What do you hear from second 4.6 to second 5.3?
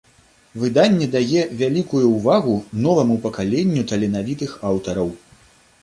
аўтараў.